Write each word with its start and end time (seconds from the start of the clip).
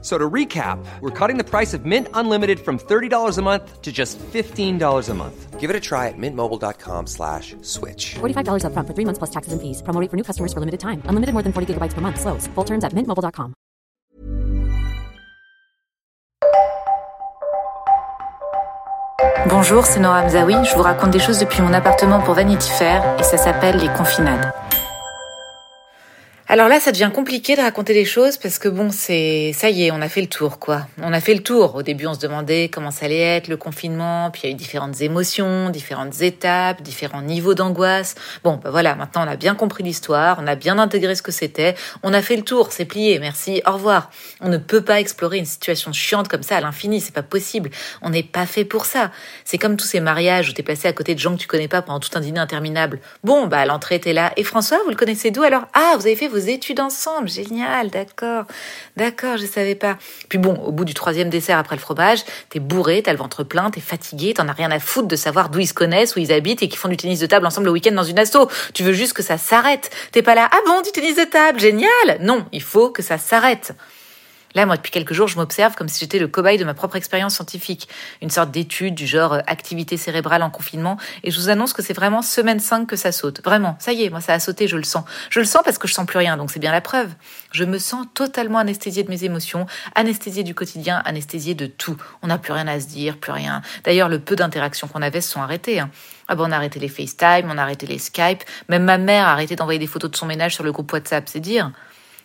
So 0.00 0.16
to 0.16 0.30
recap, 0.30 0.78
we're 1.00 1.10
cutting 1.10 1.38
the 1.38 1.44
price 1.44 1.74
of 1.74 1.84
Mint 1.84 2.06
Unlimited 2.14 2.60
from 2.60 2.78
$30 2.78 3.36
a 3.36 3.42
month 3.42 3.82
to 3.82 3.90
just 3.90 4.16
$15 4.18 5.08
a 5.08 5.14
month. 5.14 5.58
Give 5.58 5.70
it 5.70 5.74
a 5.74 5.80
try 5.80 6.06
at 6.06 6.14
mintmobile.com 6.16 7.08
slash 7.08 7.56
switch. 7.62 8.14
$45 8.20 8.62
upfront 8.62 8.86
for 8.86 8.94
three 8.94 9.04
months 9.04 9.18
plus 9.18 9.30
taxes 9.30 9.52
and 9.52 9.60
fees. 9.60 9.82
Promo 9.82 10.00
rate 10.00 10.08
for 10.08 10.16
new 10.16 10.22
customers 10.22 10.52
for 10.52 10.60
limited 10.60 10.78
time. 10.78 11.02
Unlimited 11.06 11.32
more 11.34 11.42
than 11.42 11.52
40 11.52 11.74
gigabytes 11.74 11.94
per 11.94 12.00
month. 12.00 12.20
Slows. 12.20 12.46
Full 12.54 12.64
terms 12.64 12.84
at 12.84 12.92
mintmobile.com. 12.94 13.54
Bonjour, 19.48 19.86
c'est 19.86 19.98
Nora 19.98 20.24
Mzaoui. 20.24 20.64
Je 20.64 20.76
vous 20.76 20.82
raconte 20.82 21.10
des 21.10 21.18
choses 21.18 21.38
depuis 21.40 21.62
mon 21.62 21.72
appartement 21.72 22.20
pour 22.20 22.34
Vanity 22.34 22.70
Fair 22.70 23.02
et 23.18 23.22
ça 23.22 23.36
s'appelle 23.36 23.78
Les 23.78 23.88
Confinades. 23.88 24.52
Alors 26.50 26.68
là, 26.68 26.80
ça 26.80 26.92
devient 26.92 27.10
compliqué 27.14 27.56
de 27.56 27.60
raconter 27.60 27.92
les 27.92 28.06
choses 28.06 28.38
parce 28.38 28.58
que 28.58 28.70
bon, 28.70 28.90
c'est 28.90 29.52
ça 29.52 29.68
y 29.68 29.84
est, 29.84 29.90
on 29.90 30.00
a 30.00 30.08
fait 30.08 30.22
le 30.22 30.28
tour 30.28 30.58
quoi. 30.58 30.86
On 31.02 31.12
a 31.12 31.20
fait 31.20 31.34
le 31.34 31.42
tour. 31.42 31.74
Au 31.74 31.82
début, 31.82 32.06
on 32.06 32.14
se 32.14 32.20
demandait 32.20 32.70
comment 32.72 32.90
ça 32.90 33.04
allait 33.04 33.20
être 33.20 33.48
le 33.48 33.58
confinement, 33.58 34.30
puis 34.30 34.42
il 34.44 34.46
y 34.46 34.48
a 34.48 34.52
eu 34.52 34.56
différentes 34.56 34.98
émotions, 35.02 35.68
différentes 35.68 36.22
étapes, 36.22 36.80
différents 36.80 37.20
niveaux 37.20 37.52
d'angoisse. 37.52 38.14
Bon, 38.44 38.58
bah 38.64 38.70
voilà, 38.70 38.94
maintenant 38.94 39.26
on 39.26 39.30
a 39.30 39.36
bien 39.36 39.54
compris 39.54 39.84
l'histoire, 39.84 40.38
on 40.40 40.46
a 40.46 40.54
bien 40.54 40.78
intégré 40.78 41.14
ce 41.14 41.20
que 41.20 41.32
c'était, 41.32 41.74
on 42.02 42.14
a 42.14 42.22
fait 42.22 42.36
le 42.36 42.44
tour, 42.44 42.72
c'est 42.72 42.86
plié. 42.86 43.18
Merci, 43.18 43.60
au 43.66 43.72
revoir. 43.72 44.10
On 44.40 44.48
ne 44.48 44.56
peut 44.56 44.80
pas 44.80 45.00
explorer 45.00 45.36
une 45.36 45.44
situation 45.44 45.92
chiante 45.92 46.28
comme 46.28 46.42
ça 46.42 46.56
à 46.56 46.62
l'infini, 46.62 47.02
c'est 47.02 47.14
pas 47.14 47.22
possible. 47.22 47.68
On 48.00 48.08
n'est 48.08 48.22
pas 48.22 48.46
fait 48.46 48.64
pour 48.64 48.86
ça. 48.86 49.10
C'est 49.44 49.58
comme 49.58 49.76
tous 49.76 49.86
ces 49.86 50.00
mariages 50.00 50.48
où 50.48 50.54
t'es 50.54 50.62
passé 50.62 50.88
à 50.88 50.94
côté 50.94 51.14
de 51.14 51.20
gens 51.20 51.34
que 51.34 51.42
tu 51.42 51.46
connais 51.46 51.68
pas 51.68 51.82
pendant 51.82 52.00
tout 52.00 52.10
un 52.14 52.20
dîner 52.20 52.40
interminable. 52.40 53.00
Bon, 53.22 53.48
bah 53.48 53.66
l'entrée 53.66 54.00
t'es 54.00 54.14
là. 54.14 54.32
Et 54.38 54.44
François, 54.44 54.78
vous 54.84 54.90
le 54.90 54.96
connaissez 54.96 55.30
d'où 55.30 55.42
alors? 55.42 55.66
Ah, 55.74 55.92
vous 55.98 56.06
avez 56.06 56.16
fait 56.16 56.28
vos 56.28 56.37
études 56.38 56.80
ensemble, 56.80 57.28
génial, 57.28 57.90
d'accord, 57.90 58.44
d'accord, 58.96 59.36
je 59.36 59.46
savais 59.46 59.74
pas. 59.74 59.98
Puis 60.28 60.38
bon, 60.38 60.54
au 60.54 60.72
bout 60.72 60.84
du 60.84 60.94
troisième 60.94 61.30
dessert 61.30 61.58
après 61.58 61.76
le 61.76 61.80
fromage, 61.80 62.24
t'es 62.50 62.60
bourré, 62.60 63.02
t'as 63.02 63.12
le 63.12 63.18
ventre 63.18 63.44
plein, 63.44 63.70
t'es 63.70 63.80
fatigué, 63.80 64.34
t'en 64.34 64.48
as 64.48 64.52
rien 64.52 64.70
à 64.70 64.78
foutre 64.78 65.08
de 65.08 65.16
savoir 65.16 65.48
d'où 65.48 65.60
ils 65.60 65.66
se 65.66 65.74
connaissent, 65.74 66.16
où 66.16 66.18
ils 66.18 66.32
habitent 66.32 66.62
et 66.62 66.68
qu'ils 66.68 66.78
font 66.78 66.88
du 66.88 66.96
tennis 66.96 67.20
de 67.20 67.26
table 67.26 67.46
ensemble 67.46 67.66
le 67.66 67.72
week-end 67.72 67.92
dans 67.92 68.02
une 68.02 68.18
asso. 68.18 68.48
Tu 68.74 68.82
veux 68.82 68.92
juste 68.92 69.12
que 69.12 69.22
ça 69.22 69.38
s'arrête. 69.38 69.90
T'es 70.12 70.22
pas 70.22 70.34
là, 70.34 70.48
ah 70.52 70.60
bon, 70.66 70.80
du 70.82 70.92
tennis 70.92 71.16
de 71.16 71.24
table, 71.24 71.58
génial. 71.58 71.88
Non, 72.20 72.46
il 72.52 72.62
faut 72.62 72.90
que 72.90 73.02
ça 73.02 73.18
s'arrête. 73.18 73.74
Là, 74.54 74.66
moi, 74.66 74.76
depuis 74.76 74.90
quelques 74.90 75.12
jours, 75.12 75.28
je 75.28 75.36
m'observe 75.36 75.74
comme 75.74 75.88
si 75.88 76.00
j'étais 76.00 76.18
le 76.18 76.28
cobaye 76.28 76.58
de 76.58 76.64
ma 76.64 76.74
propre 76.74 76.96
expérience 76.96 77.34
scientifique. 77.34 77.88
Une 78.22 78.30
sorte 78.30 78.50
d'étude 78.50 78.94
du 78.94 79.06
genre 79.06 79.34
euh, 79.34 79.40
activité 79.46 79.96
cérébrale 79.96 80.42
en 80.42 80.50
confinement. 80.50 80.96
Et 81.22 81.30
je 81.30 81.38
vous 81.38 81.48
annonce 81.48 81.72
que 81.72 81.82
c'est 81.82 81.92
vraiment 81.92 82.22
semaine 82.22 82.60
5 82.60 82.86
que 82.86 82.96
ça 82.96 83.12
saute. 83.12 83.42
Vraiment. 83.44 83.76
Ça 83.78 83.92
y 83.92 84.04
est, 84.04 84.10
moi, 84.10 84.20
ça 84.20 84.32
a 84.32 84.40
sauté, 84.40 84.68
je 84.68 84.76
le 84.76 84.84
sens. 84.84 85.04
Je 85.30 85.40
le 85.40 85.44
sens 85.44 85.62
parce 85.64 85.78
que 85.78 85.86
je 85.86 85.94
sens 85.94 86.06
plus 86.06 86.18
rien. 86.18 86.36
Donc 86.36 86.50
c'est 86.50 86.60
bien 86.60 86.72
la 86.72 86.80
preuve. 86.80 87.10
Je 87.52 87.64
me 87.64 87.78
sens 87.78 88.06
totalement 88.14 88.58
anesthésiée 88.58 89.02
de 89.02 89.10
mes 89.10 89.24
émotions, 89.24 89.66
anesthésiée 89.94 90.44
du 90.44 90.54
quotidien, 90.54 91.02
anesthésiée 91.04 91.54
de 91.54 91.66
tout. 91.66 91.96
On 92.22 92.28
n'a 92.28 92.38
plus 92.38 92.52
rien 92.52 92.66
à 92.68 92.80
se 92.80 92.86
dire, 92.86 93.18
plus 93.18 93.32
rien. 93.32 93.62
D'ailleurs, 93.84 94.08
le 94.08 94.18
peu 94.18 94.36
d'interactions 94.36 94.88
qu'on 94.88 95.02
avait 95.02 95.20
se 95.20 95.30
sont 95.30 95.42
arrêtées. 95.42 95.80
Hein. 95.80 95.90
Ah 96.28 96.34
ben, 96.34 96.44
on 96.46 96.52
a 96.52 96.56
arrêté 96.56 96.78
les 96.78 96.88
FaceTime, 96.88 97.50
on 97.50 97.56
a 97.56 97.62
arrêté 97.62 97.86
les 97.86 97.98
Skype. 97.98 98.42
Même 98.68 98.84
ma 98.84 98.98
mère 98.98 99.26
a 99.26 99.32
arrêté 99.32 99.56
d'envoyer 99.56 99.78
des 99.78 99.86
photos 99.86 100.10
de 100.10 100.16
son 100.16 100.26
ménage 100.26 100.54
sur 100.54 100.64
le 100.64 100.72
groupe 100.72 100.92
WhatsApp, 100.92 101.28
c'est 101.28 101.40
dire. 101.40 101.70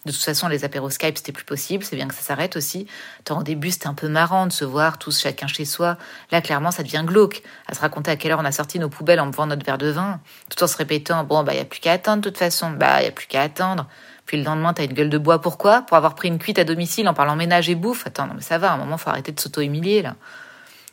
De 0.06 0.12
toute 0.12 0.22
façon, 0.22 0.50
les 0.50 0.66
apéros 0.66 0.90
Skype, 0.90 1.18
c'était 1.18 1.32
plus 1.32 1.46
possible. 1.46 1.84
C'est 1.84 1.96
bien 1.96 2.08
que 2.08 2.14
ça 2.14 2.22
s'arrête 2.22 2.58
aussi. 2.58 2.88
Tant 3.24 3.40
au 3.40 3.44
début, 3.44 3.72
c'était 3.72 3.88
un 3.88 3.94
peu 3.94 4.10
marrant 4.10 4.48
de 4.48 4.52
se 4.52 4.66
voir 4.66 4.98
tous 4.98 5.20
chacun 5.20 5.48
chez 5.48 5.66
soi. 5.66 5.98
Là, 6.32 6.42
clairement, 6.42 6.72
ça 6.72 6.84
devient 6.84 7.04
glauque. 7.06 7.42
À 7.68 7.74
se 7.74 7.80
raconter 7.80 8.12
à 8.12 8.18
quelle 8.18 8.34
heure 8.34 8.40
on 8.42 8.46
a 8.46 8.52
sorti 8.52 8.80
nos 8.80 8.90
poubelles 8.90 9.22
en 9.22 9.28
buvant 9.28 9.46
notre 9.46 9.66
verre 9.66 9.78
de 9.78 9.88
vin, 9.88 10.20
tout 10.50 10.62
en 10.62 10.68
se 10.68 10.76
répétant 10.76 11.24
bon, 11.24 11.44
bah, 11.44 11.54
y 11.54 11.60
a 11.60 11.66
plus 11.66 11.80
qu'à 11.80 11.94
attendre 11.94 12.22
de 12.22 12.30
toute 12.30 12.38
façon. 12.38 12.72
Bah, 12.72 13.02
y 13.02 13.08
a 13.08 13.12
plus 13.12 13.28
qu'à 13.28 13.42
attendre. 13.42 13.88
Puis 14.26 14.38
le 14.38 14.44
lendemain, 14.44 14.74
t'as 14.74 14.86
une 14.86 14.94
gueule 14.94 15.10
de 15.10 15.18
bois. 15.18 15.42
Pourquoi? 15.42 15.82
Pour 15.82 15.96
avoir 15.98 16.16
pris 16.16 16.28
une 16.28 16.40
cuite 16.40 16.60
à 16.60 16.64
domicile 16.64 17.08
en 17.08 17.14
parlant 17.14 17.36
ménage 17.36 17.70
et 17.70 17.76
bouffe. 17.76 18.06
Attends, 18.08 18.28
non, 18.28 18.34
mais 18.36 18.42
ça 18.42 18.58
va. 18.58 18.72
À 18.72 18.74
un 18.74 18.78
moment, 18.78 18.98
faut 18.98 19.10
arrêter 19.10 19.32
de 19.32 19.40
s'auto-humilier, 19.40 20.02
là. 20.02 20.16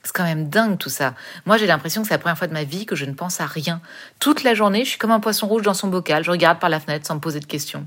C'est 0.02 0.12
quand 0.14 0.24
même 0.24 0.48
dingue 0.48 0.78
tout 0.78 0.88
ça. 0.88 1.14
Moi, 1.44 1.58
j'ai 1.58 1.66
l'impression 1.66 2.00
que 2.00 2.08
c'est 2.08 2.14
la 2.14 2.18
première 2.18 2.38
fois 2.38 2.46
de 2.46 2.54
ma 2.54 2.64
vie 2.64 2.86
que 2.86 2.96
je 2.96 3.04
ne 3.04 3.12
pense 3.12 3.40
à 3.40 3.46
rien. 3.46 3.82
Toute 4.18 4.44
la 4.44 4.54
journée, 4.54 4.84
je 4.84 4.90
suis 4.90 4.98
comme 4.98 5.10
un 5.10 5.20
poisson 5.20 5.46
rouge 5.46 5.62
dans 5.62 5.74
son 5.74 5.88
bocal. 5.88 6.24
Je 6.24 6.30
regarde 6.30 6.58
par 6.58 6.70
la 6.70 6.80
fenêtre 6.80 7.06
sans 7.06 7.16
me 7.16 7.20
poser 7.20 7.38
de 7.38 7.44
questions. 7.44 7.86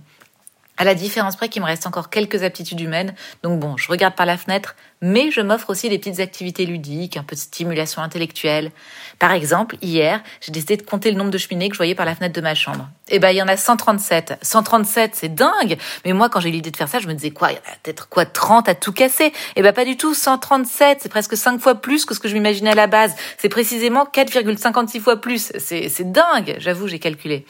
À 0.84 0.86
la 0.86 0.96
différence 0.96 1.38
près 1.38 1.48
qu'il 1.48 1.62
me 1.62 1.66
reste 1.66 1.88
encore 1.88 2.10
quelques 2.10 2.44
aptitudes 2.44 2.82
humaines, 2.82 3.16
donc 3.42 3.58
bon, 3.58 3.78
je 3.78 3.88
regarde 3.88 4.16
par 4.16 4.26
la 4.26 4.36
fenêtre, 4.36 4.76
mais 5.00 5.32
je 5.32 5.40
m'offre 5.40 5.70
aussi 5.70 5.88
des 5.88 5.98
petites 5.98 6.20
activités 6.20 6.66
ludiques, 6.66 7.16
un 7.16 7.24
peu 7.24 7.38
de 7.38 7.40
stimulation 7.40 8.02
intellectuelle. 8.02 8.70
Par 9.18 9.32
exemple, 9.32 9.78
hier, 9.82 10.22
j'ai 10.42 10.52
décidé 10.52 10.76
de 10.76 10.82
compter 10.82 11.10
le 11.10 11.16
nombre 11.16 11.32
de 11.32 11.38
cheminées 11.38 11.70
que 11.70 11.76
je 11.76 11.80
voyais 11.80 11.96
par 11.96 12.06
la 12.06 12.16
fenêtre 12.16 12.36
de 12.36 12.42
ma 12.42 12.54
chambre. 12.54 12.90
Eh 13.08 13.20
ben, 13.20 13.30
il 13.30 13.38
y 13.38 13.42
en 13.42 13.48
a 13.48 13.56
137. 13.56 14.40
137, 14.42 15.16
c'est 15.16 15.34
dingue! 15.34 15.78
Mais 16.04 16.12
moi, 16.12 16.28
quand 16.28 16.42
j'ai 16.42 16.50
eu 16.50 16.52
l'idée 16.52 16.72
de 16.72 16.76
faire 16.76 16.90
ça, 16.90 17.00
je 17.00 17.08
me 17.08 17.14
disais 17.14 17.32
quoi? 17.32 17.54
Il 17.54 17.56
y 17.56 17.60
en 17.60 17.72
a 17.72 17.76
peut-être 17.82 18.10
quoi, 18.10 18.26
30 18.26 18.68
à 18.68 18.76
tout 18.76 18.92
casser? 18.92 19.32
Eh 19.56 19.62
ben, 19.62 19.72
pas 19.72 19.86
du 19.86 19.96
tout. 19.96 20.14
137, 20.14 20.98
c'est 21.02 21.08
presque 21.08 21.38
5 21.38 21.62
fois 21.62 21.76
plus 21.76 22.04
que 22.04 22.14
ce 22.14 22.20
que 22.20 22.28
je 22.28 22.34
m'imaginais 22.34 22.72
à 22.72 22.76
la 22.76 22.88
base. 22.88 23.16
C'est 23.38 23.48
précisément 23.48 24.04
4,56 24.04 25.00
fois 25.00 25.22
plus. 25.22 25.54
C'est, 25.60 25.88
c'est 25.88 26.12
dingue! 26.12 26.58
J'avoue, 26.58 26.90
j'ai 26.90 27.00
calculé. 27.00 27.46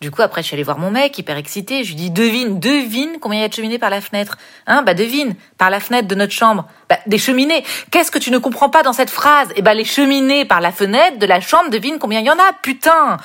Du 0.00 0.10
coup, 0.10 0.22
après, 0.22 0.42
je 0.42 0.48
suis 0.48 0.54
allée 0.54 0.62
voir 0.62 0.78
mon 0.78 0.90
mec, 0.90 1.16
hyper 1.18 1.36
excité. 1.36 1.84
Je 1.84 1.90
lui 1.90 1.94
dis, 1.94 2.10
devine, 2.10 2.60
devine 2.60 3.18
combien 3.20 3.38
il 3.38 3.42
y 3.42 3.44
a 3.44 3.48
de 3.48 3.54
cheminées 3.54 3.78
par 3.78 3.90
la 3.90 4.00
fenêtre. 4.00 4.36
Hein, 4.66 4.82
bah, 4.82 4.94
devine, 4.94 5.34
par 5.56 5.70
la 5.70 5.80
fenêtre 5.80 6.08
de 6.08 6.14
notre 6.14 6.32
chambre. 6.32 6.66
Bah, 6.88 6.98
des 7.06 7.18
cheminées. 7.18 7.64
Qu'est-ce 7.90 8.10
que 8.10 8.18
tu 8.18 8.30
ne 8.30 8.38
comprends 8.38 8.70
pas 8.70 8.82
dans 8.82 8.92
cette 8.92 9.10
phrase? 9.10 9.48
Eh 9.56 9.62
bah, 9.62 9.74
les 9.74 9.84
cheminées 9.84 10.44
par 10.44 10.60
la 10.60 10.72
fenêtre 10.72 11.18
de 11.18 11.26
la 11.26 11.40
chambre, 11.40 11.70
devine 11.70 11.98
combien 11.98 12.20
il 12.20 12.26
y 12.26 12.30
en 12.30 12.38
a, 12.38 12.52
putain! 12.62 13.18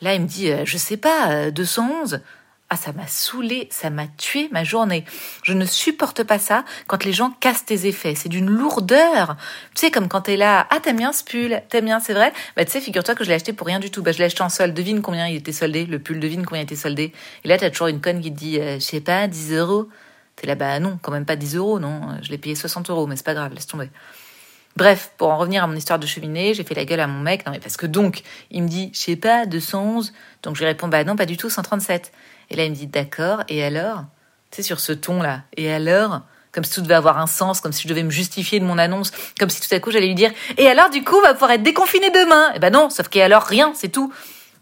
Là, 0.00 0.14
il 0.14 0.22
me 0.22 0.26
dit, 0.26 0.50
euh, 0.50 0.62
je 0.64 0.76
sais 0.76 0.96
pas, 0.96 1.30
euh, 1.30 1.50
211. 1.50 2.20
Ah, 2.68 2.76
ça 2.76 2.92
m'a 2.92 3.06
saoulé, 3.06 3.68
ça 3.70 3.90
m'a 3.90 4.08
tué 4.08 4.48
ma 4.50 4.64
journée. 4.64 5.04
Je 5.44 5.52
ne 5.52 5.64
supporte 5.64 6.24
pas 6.24 6.40
ça 6.40 6.64
quand 6.88 7.04
les 7.04 7.12
gens 7.12 7.30
cassent 7.38 7.64
tes 7.64 7.86
effets. 7.86 8.16
C'est 8.16 8.28
d'une 8.28 8.50
lourdeur. 8.50 9.36
Tu 9.76 9.82
sais, 9.82 9.90
comme 9.92 10.08
quand 10.08 10.22
t'es 10.22 10.36
là, 10.36 10.66
ah, 10.70 10.80
t'aimes 10.80 10.96
bien 10.96 11.12
ce 11.12 11.22
pull, 11.22 11.62
t'aimes 11.68 11.84
bien, 11.84 12.00
c'est 12.00 12.12
vrai. 12.12 12.32
Bah, 12.56 12.64
tu 12.64 12.72
sais, 12.72 12.80
figure-toi 12.80 13.14
que 13.14 13.22
je 13.22 13.28
l'ai 13.28 13.36
acheté 13.36 13.52
pour 13.52 13.68
rien 13.68 13.78
du 13.78 13.92
tout. 13.92 14.02
Bah, 14.02 14.10
je 14.10 14.18
l'ai 14.18 14.24
acheté 14.24 14.42
en 14.42 14.48
solde. 14.48 14.74
Devine 14.74 15.00
combien 15.00 15.28
il 15.28 15.36
était 15.36 15.52
soldé. 15.52 15.86
Le 15.86 16.00
pull, 16.00 16.18
devine 16.18 16.44
combien 16.44 16.62
il 16.62 16.64
était 16.64 16.74
soldé. 16.74 17.12
Et 17.44 17.48
là, 17.48 17.56
t'as 17.56 17.70
toujours 17.70 17.86
une 17.86 18.00
conne 18.00 18.20
qui 18.20 18.32
te 18.32 18.36
dit, 18.38 18.58
euh, 18.58 18.80
je 18.80 18.84
sais 18.84 19.00
pas, 19.00 19.28
10 19.28 19.52
euros. 19.52 19.88
T'es 20.34 20.48
là, 20.48 20.56
bah 20.56 20.80
non, 20.80 20.98
quand 21.00 21.12
même 21.12 21.24
pas 21.24 21.36
10 21.36 21.54
euros, 21.54 21.78
non. 21.78 22.18
Je 22.22 22.30
l'ai 22.30 22.38
payé 22.38 22.56
60 22.56 22.90
euros, 22.90 23.06
mais 23.06 23.14
c'est 23.14 23.24
pas 23.24 23.34
grave, 23.34 23.54
laisse 23.54 23.68
tomber. 23.68 23.90
Bref, 24.76 25.12
pour 25.16 25.30
en 25.30 25.38
revenir 25.38 25.64
à 25.64 25.66
mon 25.66 25.74
histoire 25.74 25.98
de 25.98 26.06
cheminée, 26.06 26.52
j'ai 26.52 26.62
fait 26.62 26.74
la 26.74 26.84
gueule 26.84 27.00
à 27.00 27.06
mon 27.06 27.20
mec. 27.20 27.46
Non, 27.46 27.52
mais 27.52 27.60
parce 27.60 27.78
que 27.78 27.86
donc, 27.86 28.22
il 28.50 28.62
me 28.62 28.68
dit, 28.68 28.90
je 28.92 28.98
sais 28.98 29.16
pas, 29.16 29.46
211. 29.46 30.12
Donc 30.42 30.56
je 30.56 30.60
lui 30.60 30.66
réponds, 30.66 30.88
bah 30.88 31.02
non, 31.04 31.16
pas 31.16 31.24
du 31.26 31.38
tout, 31.38 31.48
137. 31.48 32.12
Et 32.50 32.56
là, 32.56 32.64
il 32.64 32.70
me 32.70 32.76
dit 32.76 32.86
d'accord, 32.86 33.42
et 33.48 33.62
alors? 33.64 34.04
Tu 34.50 34.56
sais, 34.56 34.62
sur 34.62 34.80
ce 34.80 34.92
ton-là, 34.92 35.42
et 35.56 35.72
alors? 35.72 36.22
Comme 36.52 36.64
si 36.64 36.74
tout 36.74 36.80
devait 36.80 36.94
avoir 36.94 37.18
un 37.18 37.26
sens, 37.26 37.60
comme 37.60 37.72
si 37.72 37.82
je 37.82 37.88
devais 37.88 38.02
me 38.02 38.10
justifier 38.10 38.60
de 38.60 38.64
mon 38.64 38.78
annonce, 38.78 39.12
comme 39.38 39.50
si 39.50 39.60
tout 39.60 39.74
à 39.74 39.78
coup 39.78 39.90
j'allais 39.90 40.06
lui 40.06 40.14
dire 40.14 40.32
Et 40.56 40.68
alors, 40.68 40.88
du 40.88 41.04
coup, 41.04 41.16
on 41.16 41.20
va 41.20 41.34
pouvoir 41.34 41.50
être 41.50 41.62
déconfiné 41.62 42.08
demain? 42.10 42.50
Eh 42.54 42.58
ben 42.58 42.72
non, 42.72 42.88
sauf 42.88 43.08
qu'et 43.08 43.20
alors, 43.20 43.42
rien, 43.42 43.72
c'est 43.74 43.90
tout. 43.90 44.10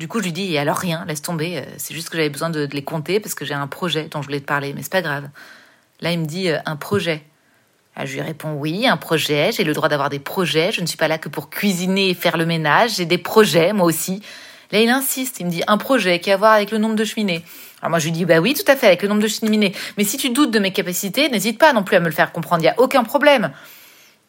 Du 0.00 0.08
coup, 0.08 0.18
je 0.18 0.24
lui 0.24 0.32
dis 0.32 0.52
Et 0.54 0.58
alors, 0.58 0.76
rien, 0.76 1.04
laisse 1.06 1.22
tomber, 1.22 1.58
euh, 1.58 1.62
c'est 1.76 1.94
juste 1.94 2.10
que 2.10 2.16
j'avais 2.16 2.30
besoin 2.30 2.50
de, 2.50 2.68
les 2.72 2.82
compter 2.82 3.20
parce 3.20 3.36
que 3.36 3.44
j'ai 3.44 3.54
un 3.54 3.68
projet 3.68 4.08
dont 4.10 4.22
je 4.22 4.26
voulais 4.26 4.40
te 4.40 4.46
parler, 4.46 4.72
mais 4.74 4.82
c'est 4.82 4.90
pas 4.90 5.02
grave. 5.02 5.28
Là, 6.00 6.10
il 6.10 6.18
me 6.18 6.26
dit 6.26 6.48
euh, 6.48 6.58
Un 6.66 6.74
projet. 6.74 7.22
Ah, 7.94 8.06
je 8.06 8.14
lui 8.14 8.22
réponds 8.22 8.54
oui, 8.54 8.88
un 8.88 8.96
projet, 8.96 9.52
j'ai 9.52 9.62
le 9.62 9.72
droit 9.72 9.88
d'avoir 9.88 10.10
des 10.10 10.18
projets, 10.18 10.72
je 10.72 10.80
ne 10.80 10.86
suis 10.86 10.96
pas 10.96 11.06
là 11.06 11.16
que 11.16 11.28
pour 11.28 11.48
cuisiner 11.48 12.10
et 12.10 12.14
faire 12.14 12.36
le 12.36 12.44
ménage, 12.44 12.96
j'ai 12.96 13.06
des 13.06 13.18
projets, 13.18 13.72
moi 13.72 13.86
aussi. 13.86 14.20
Là, 14.72 14.80
il 14.80 14.90
insiste, 14.90 15.38
il 15.38 15.46
me 15.46 15.50
dit 15.50 15.62
un 15.68 15.78
projet 15.78 16.18
qui 16.18 16.32
a 16.32 16.34
à 16.34 16.36
voir 16.36 16.52
avec 16.54 16.72
le 16.72 16.78
nombre 16.78 16.96
de 16.96 17.04
cheminées. 17.04 17.44
Alors 17.84 17.90
moi, 17.90 17.98
je 17.98 18.06
lui 18.06 18.12
dis 18.12 18.24
bah 18.24 18.38
oui, 18.38 18.54
tout 18.54 18.72
à 18.72 18.76
fait, 18.76 18.86
avec 18.86 19.02
le 19.02 19.08
nombre 19.08 19.20
de 19.20 19.28
cheminées. 19.28 19.74
Mais 19.98 20.04
si 20.04 20.16
tu 20.16 20.30
doutes 20.30 20.50
de 20.50 20.58
mes 20.58 20.72
capacités, 20.72 21.28
n'hésite 21.28 21.58
pas 21.58 21.74
non 21.74 21.82
plus 21.82 21.96
à 21.96 22.00
me 22.00 22.06
le 22.06 22.12
faire 22.12 22.32
comprendre, 22.32 22.62
il 22.62 22.64
n'y 22.64 22.70
a 22.70 22.80
aucun 22.80 23.04
problème. 23.04 23.50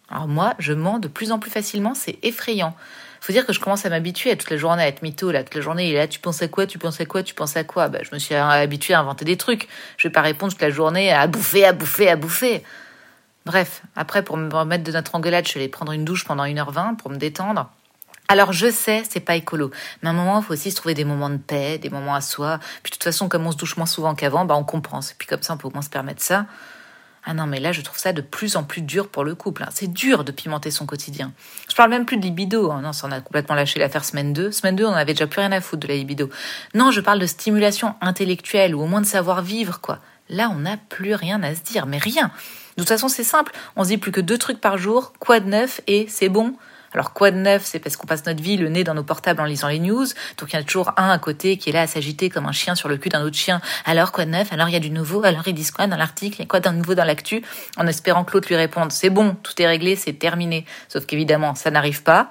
Alors 0.09 0.27
moi, 0.27 0.56
je 0.59 0.74
mens 0.74 1.00
de 1.00 1.07
plus 1.07 1.31
en 1.31 1.39
plus 1.39 1.50
facilement, 1.50 1.94
c'est 1.95 2.19
effrayant. 2.21 2.75
Faut 3.21 3.31
dire 3.31 3.45
que 3.45 3.53
je 3.53 3.62
commence 3.62 3.85
à 3.85 3.89
m'habituer 3.89 4.31
à 4.31 4.35
toute 4.35 4.50
la 4.50 4.57
journée 4.57 4.83
à 4.83 4.88
être 4.88 5.01
mytho, 5.03 5.31
là, 5.31 5.41
toute 5.41 5.56
la 5.56 5.62
journée, 5.62 5.89
est 5.89 5.95
là, 5.95 6.06
tu 6.06 6.19
penses 6.19 6.41
à 6.41 6.50
quoi, 6.50 6.68
tu 6.68 6.77
penses 6.80 7.00
à 7.00 7.06
quoi, 7.06 7.24
tu 7.24 7.33
penses 7.33 7.56
à 7.56 7.63
quoi? 7.63 7.88
Bah, 7.88 8.00
Je 8.03 8.13
me 8.13 8.19
suis 8.19 8.35
habituée 8.35 8.94
à 8.94 9.00
inventer 9.00 9.24
des 9.24 9.38
trucs. 9.38 9.69
Je 9.95 10.09
vais 10.09 10.12
pas 10.12 10.21
répondre 10.21 10.51
toute 10.51 10.62
la 10.62 10.69
journée 10.69 11.13
à 11.13 11.25
bouffer, 11.25 11.63
à 11.63 11.71
bouffer, 11.71 12.09
à 12.09 12.18
bouffer. 12.18 12.62
Bref, 13.45 13.83
après, 13.95 14.21
pour 14.21 14.35
me 14.35 14.53
remettre 14.53 14.83
de 14.83 14.91
notre 14.91 15.15
engueulade, 15.15 15.45
je 15.45 15.51
suis 15.51 15.62
allée 15.62 15.69
prendre 15.69 15.94
une 15.94 16.03
douche 16.03 16.25
pendant 16.25 16.44
1h20 16.44 16.97
pour 16.97 17.09
me 17.09 17.15
détendre. 17.15 17.69
Alors 18.27 18.54
je 18.54 18.72
sais, 18.72 19.04
c'est 19.10 19.19
pas 19.19 19.36
écolo, 19.36 19.69
mais 20.01 20.10
à 20.10 20.12
un 20.12 20.16
moment, 20.16 20.39
il 20.39 20.44
faut 20.44 20.54
aussi 20.54 20.72
se 20.72 20.75
trouver 20.75 20.95
des 20.95 21.06
moments 21.06 21.30
de 21.30 21.38
paix, 21.38 21.77
des 21.77 21.89
moments 21.89 22.16
à 22.16 22.22
soi. 22.22 22.60
Puis 22.81 22.89
de 22.89 22.95
toute 22.95 23.04
façon, 23.04 23.30
comme 23.30 23.45
on 23.45 23.51
se 23.51 23.57
douche 23.57 23.77
moins 23.77 23.86
souvent 23.86 24.16
qu'avant, 24.16 24.45
bah 24.45 24.56
on 24.56 24.63
compense. 24.63 25.12
Et 25.12 25.16
puis 25.18 25.27
comme 25.27 25.44
ça, 25.44 25.54
on 25.54 25.57
peut 25.57 25.68
au 25.68 25.72
moins 25.72 25.83
se 25.83 25.89
permettre 25.89 26.24
ça. 26.24 26.48
Ah 27.27 27.33
non, 27.33 27.48
mais 27.48 27.60
là, 27.60 27.72
je 27.72 27.81
trouve 27.81 27.98
ça 27.98 28.13
de 28.13 28.22
plus 28.22 28.56
en 28.56 28.63
plus 28.63 28.83
dur 28.83 29.07
pour 29.07 29.24
le 29.24 29.33
couple. 29.33 29.63
Hein. 29.63 29.69
C'est 29.74 29.92
dur 29.92 30.24
de 30.24 30.31
pimenter 30.31 30.69
son 30.69 30.86
quotidien. 30.86 31.33
Je 31.68 31.75
parle 31.75 31.89
même 31.89 32.06
plus 32.06 32.18
de 32.18 32.22
libido. 32.22 32.69
Hein. 32.69 32.81
Non, 32.83 32.94
ça, 32.94 33.07
on 33.07 33.12
a 33.12 33.19
complètement 33.19 33.56
lâché 33.56 33.80
l'affaire 33.80 34.06
semaine 34.06 34.31
2. 34.31 34.51
Semaine 34.51 34.75
2, 34.75 34.86
on 34.86 34.94
avait 34.94 35.13
déjà 35.13 35.25
plus 35.25 35.39
rien 35.39 35.51
à 35.51 35.60
foutre 35.60 35.81
de 35.81 35.88
la 35.88 35.95
libido. 35.95 36.30
Non, 36.75 36.92
je 36.92 37.01
parle 37.01 37.18
de 37.18 37.25
stimulation 37.25 37.95
intellectuelle 38.00 38.75
ou 38.75 38.81
au 38.81 38.86
moins 38.86 39.01
de 39.01 39.07
savoir 39.07 39.42
vivre, 39.42 39.81
quoi. 39.81 40.00
Là, 40.30 40.51
on 40.51 40.60
n'a 40.60 40.78
plus 40.78 41.16
rien 41.16 41.42
à 41.42 41.56
se 41.56 41.62
dire, 41.62 41.88
mais 41.88 41.98
rien. 41.98 42.31
De 42.78 42.83
toute 42.83 42.89
façon, 42.89 43.07
c'est 43.07 43.24
simple. 43.24 43.54
On 43.75 43.83
se 43.83 43.89
dit 43.89 43.98
plus 43.98 44.12
que 44.12 44.21
deux 44.21 44.38
trucs 44.38 44.62
par 44.62 44.78
jour, 44.78 45.13
quoi 45.19 45.39
de 45.39 45.48
neuf, 45.48 45.81
et 45.88 46.06
c'est 46.07 46.30
bon? 46.30 46.56
Alors 46.95 47.12
quoi 47.12 47.30
de 47.30 47.36
neuf? 47.36 47.63
C'est 47.65 47.80
parce 47.80 47.97
qu'on 47.97 48.07
passe 48.07 48.25
notre 48.25 48.42
vie 48.42 48.56
le 48.56 48.69
nez 48.69 48.86
dans 48.86 48.94
nos 48.94 49.03
portables 49.03 49.42
en 49.42 49.44
lisant 49.44 49.68
les 49.68 49.80
news. 49.80 50.06
Donc 50.38 50.53
il 50.53 50.56
y 50.56 50.56
a 50.56 50.63
toujours 50.63 50.94
un 50.95 51.09
à 51.09 51.19
côté 51.19 51.57
qui 51.57 51.69
est 51.69 51.74
là 51.74 51.81
à 51.81 51.88
s'agiter 51.88 52.30
comme 52.30 52.45
un 52.45 52.53
chien 52.53 52.74
sur 52.74 52.88
le 52.88 52.95
cul 52.95 53.09
d'un 53.09 53.21
autre 53.21 53.36
chien. 53.36 53.59
Alors 53.83 54.13
quoi 54.13 54.24
de 54.24 54.30
neuf? 54.31 54.53
Alors 54.53 54.69
il 54.69 54.71
y 54.71 54.77
a 54.77 54.80
du 54.80 54.92
nouveau? 54.92 55.21
Alors 55.25 55.45
ils 55.45 55.53
disent 55.53 55.71
quoi 55.71 55.88
dans 55.88 55.97
l'article? 55.97 56.38
Il 56.38 56.39
y 56.39 56.44
a 56.44 56.47
quoi 56.47 56.62
d'un 56.62 56.71
nouveau 56.71 56.95
dans 56.95 57.03
l'actu? 57.03 57.44
En 57.75 57.86
espérant 57.86 58.24
que 58.24 58.31
l'autre 58.31 58.47
lui 58.47 58.56
réponde 58.56 58.94
c'est 58.94 59.09
bon, 59.09 59.36
tout 59.44 59.62
est 59.62 59.68
réglé, 59.68 59.97
c'est 59.97 60.13
terminé. 60.13 60.65
Sauf 60.88 61.06
qu'évidemment 61.06 61.53
ça 61.53 61.69
n'arrive 61.69 62.01
pas. 62.01 62.30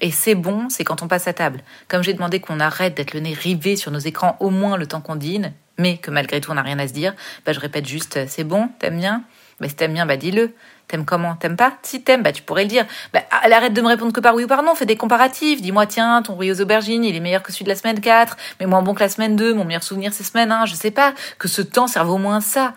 Et 0.00 0.10
c'est 0.10 0.34
bon, 0.34 0.70
c'est 0.70 0.84
quand 0.84 1.02
on 1.02 1.06
passe 1.06 1.28
à 1.28 1.34
table. 1.34 1.60
Comme 1.88 2.02
j'ai 2.02 2.14
demandé 2.14 2.40
qu'on 2.40 2.60
arrête 2.60 2.96
d'être 2.96 3.12
le 3.12 3.20
nez 3.20 3.34
rivé 3.34 3.76
sur 3.76 3.90
nos 3.90 3.98
écrans 3.98 4.38
au 4.40 4.48
moins 4.48 4.78
le 4.78 4.86
temps 4.86 5.02
qu'on 5.02 5.16
dîne, 5.16 5.52
mais 5.76 5.98
que 5.98 6.10
malgré 6.10 6.40
tout 6.40 6.50
on 6.50 6.54
n'a 6.54 6.62
rien 6.62 6.78
à 6.78 6.88
se 6.88 6.94
dire, 6.94 7.14
bah 7.44 7.52
je 7.52 7.60
répète 7.60 7.86
juste 7.86 8.26
c'est 8.26 8.44
bon, 8.44 8.70
t'aimes 8.78 9.00
bien? 9.00 9.24
Bah 9.60 9.68
si 9.68 9.74
t'aimes 9.74 9.94
bien, 9.94 10.06
bah 10.06 10.16
dis-le. 10.16 10.54
T'aimes 10.86 11.04
comment? 11.04 11.34
T'aimes 11.34 11.56
pas? 11.56 11.74
Si 11.82 12.02
t'aimes, 12.02 12.22
bah 12.22 12.32
tu 12.32 12.42
pourrais 12.42 12.62
le 12.62 12.68
dire. 12.68 12.86
Bah 13.12 13.20
arrête 13.30 13.72
de 13.72 13.80
me 13.80 13.88
répondre 13.88 14.12
que 14.12 14.20
par 14.20 14.34
oui 14.34 14.44
ou 14.44 14.46
par 14.46 14.62
non, 14.62 14.74
fais 14.74 14.86
des 14.86 14.96
comparatifs. 14.96 15.60
Dis-moi, 15.60 15.86
tiens, 15.86 16.22
ton 16.22 16.36
riz 16.36 16.52
aux 16.52 16.60
aubergines, 16.60 17.04
il 17.04 17.14
est 17.14 17.20
meilleur 17.20 17.42
que 17.42 17.52
celui 17.52 17.64
de 17.64 17.70
la 17.70 17.76
semaine 17.76 18.00
4, 18.00 18.36
mais 18.60 18.66
moins 18.66 18.82
bon 18.82 18.94
que 18.94 19.00
la 19.00 19.08
semaine 19.08 19.36
2, 19.36 19.54
mon 19.54 19.64
meilleur 19.64 19.82
souvenir 19.82 20.12
c'est 20.12 20.24
semaine 20.24 20.52
1, 20.52 20.66
je 20.66 20.74
sais 20.74 20.90
pas. 20.90 21.14
Que 21.38 21.48
ce 21.48 21.62
temps 21.62 21.88
serve 21.88 22.10
au 22.10 22.18
moins 22.18 22.40
ça. 22.40 22.74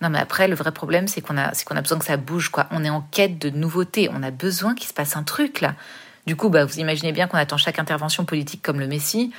Non 0.00 0.10
mais 0.10 0.18
après, 0.18 0.48
le 0.48 0.54
vrai 0.54 0.72
problème, 0.72 1.06
c'est 1.06 1.20
qu'on 1.20 1.36
a, 1.36 1.52
qu'on 1.64 1.76
a 1.76 1.80
besoin 1.80 1.98
que 1.98 2.04
ça 2.04 2.16
bouge, 2.16 2.48
quoi. 2.48 2.66
On 2.70 2.82
est 2.84 2.90
en 2.90 3.02
quête 3.02 3.38
de 3.38 3.50
nouveautés, 3.50 4.10
on 4.12 4.22
a 4.22 4.30
besoin 4.30 4.74
qu'il 4.74 4.88
se 4.88 4.94
passe 4.94 5.16
un 5.16 5.22
truc, 5.22 5.60
là. 5.60 5.74
Du 6.26 6.36
coup, 6.36 6.48
bah, 6.48 6.64
vous 6.64 6.78
imaginez 6.78 7.12
bien 7.12 7.26
qu'on 7.26 7.36
attend 7.36 7.58
chaque 7.58 7.78
intervention 7.78 8.24
politique 8.24 8.62
comme 8.62 8.80
le 8.80 8.86
Messie. 8.86 9.32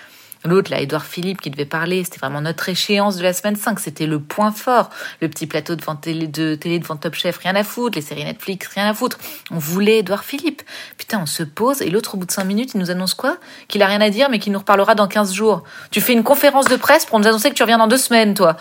L'autre, 0.45 0.71
là, 0.71 0.79
Édouard 0.79 1.05
Philippe, 1.05 1.41
qui 1.41 1.49
devait 1.49 1.65
parler, 1.65 2.03
c'était 2.03 2.19
vraiment 2.19 2.41
notre 2.41 2.69
échéance 2.69 3.17
de 3.17 3.23
la 3.23 3.33
semaine 3.33 3.55
5. 3.55 3.79
C'était 3.79 4.05
le 4.05 4.19
point 4.19 4.51
fort. 4.51 4.89
Le 5.21 5.27
petit 5.27 5.47
plateau 5.47 5.75
de 5.75 5.83
télé, 6.01 6.27
de 6.27 6.55
télé 6.55 6.79
devant 6.79 6.95
Top 6.95 7.15
Chef, 7.15 7.37
rien 7.37 7.55
à 7.55 7.63
foutre. 7.63 7.95
Les 7.95 8.01
séries 8.01 8.23
Netflix, 8.23 8.67
rien 8.67 8.87
à 8.87 8.93
foutre. 8.93 9.17
On 9.51 9.57
voulait 9.57 9.99
Édouard 9.99 10.23
Philippe. 10.23 10.61
Putain, 10.97 11.19
on 11.21 11.25
se 11.25 11.43
pose 11.43 11.81
et 11.81 11.89
l'autre, 11.89 12.15
au 12.15 12.17
bout 12.17 12.25
de 12.25 12.31
5 12.31 12.43
minutes, 12.43 12.71
il 12.73 12.79
nous 12.79 12.91
annonce 12.91 13.13
quoi? 13.13 13.37
Qu'il 13.67 13.81
a 13.81 13.87
rien 13.87 14.01
à 14.01 14.09
dire, 14.09 14.29
mais 14.29 14.39
qu'il 14.39 14.53
nous 14.53 14.59
reparlera 14.59 14.95
dans 14.95 15.07
15 15.07 15.33
jours. 15.33 15.63
Tu 15.91 16.01
fais 16.01 16.13
une 16.13 16.23
conférence 16.23 16.65
de 16.65 16.75
presse 16.75 17.05
pour 17.05 17.19
nous 17.19 17.27
annoncer 17.27 17.49
que 17.49 17.55
tu 17.55 17.63
reviens 17.63 17.77
dans 17.77 17.87
deux 17.87 17.97
semaines, 17.97 18.33
toi. 18.33 18.57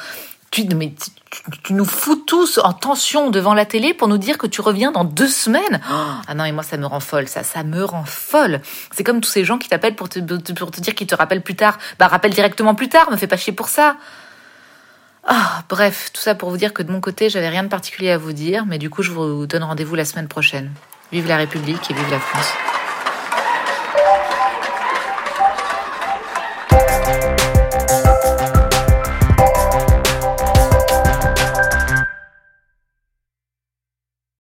Tu, 0.54 1.72
nous 1.72 1.84
fous 1.84 2.14
tous 2.14 2.58
en 2.58 2.72
tension 2.72 3.30
devant 3.30 3.54
la 3.54 3.66
télé 3.66 3.92
pour 3.92 4.06
nous 4.06 4.18
dire 4.18 4.38
que 4.38 4.46
tu 4.46 4.60
reviens 4.60 4.92
dans 4.92 5.02
deux 5.02 5.28
semaines. 5.28 5.80
ah 6.28 6.34
non, 6.34 6.44
et 6.44 6.52
moi, 6.52 6.62
ça 6.62 6.76
me 6.76 6.86
rend 6.86 7.00
folle, 7.00 7.26
ça, 7.26 7.42
me 7.64 7.82
rend 7.82 8.04
folle. 8.04 8.60
C'est 8.92 9.02
comme 9.02 9.20
tous 9.20 9.30
ces 9.30 9.44
gens 9.44 9.58
qui 9.58 9.68
t'appellent 9.68 9.96
pour 9.96 10.08
te, 10.08 10.20
pour 10.52 10.70
te 10.70 10.80
dire 10.80 10.94
qu'ils 10.94 11.08
te 11.08 11.14
rappellent 11.16 11.42
plus 11.42 11.56
tard. 11.56 11.78
Bah, 11.98 12.06
rappelle 12.06 12.32
directement 12.32 12.76
plus 12.76 12.88
tard, 12.88 13.10
me 13.10 13.16
fais 13.16 13.26
pas 13.26 13.36
chier 13.36 13.52
pour 13.52 13.68
ça. 13.68 13.96
Ah, 15.26 15.64
bref, 15.68 16.10
tout 16.12 16.20
ça 16.20 16.34
pour 16.34 16.50
vous 16.50 16.56
dire 16.56 16.72
que 16.72 16.82
de 16.82 16.92
mon 16.92 17.00
côté, 17.00 17.30
j'avais 17.30 17.48
rien 17.48 17.64
de 17.64 17.68
particulier 17.68 18.10
à 18.10 18.18
vous 18.18 18.32
dire, 18.32 18.64
mais 18.66 18.78
du 18.78 18.90
coup, 18.90 19.02
je 19.02 19.10
vous 19.10 19.46
donne 19.46 19.64
rendez-vous 19.64 19.96
la 19.96 20.04
semaine 20.04 20.28
prochaine. 20.28 20.70
Vive 21.10 21.26
la 21.26 21.36
République 21.36 21.90
et 21.90 21.94
vive 21.94 22.10
la 22.10 22.20
France. 22.20 22.52